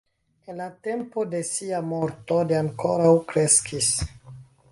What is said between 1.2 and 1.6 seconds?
de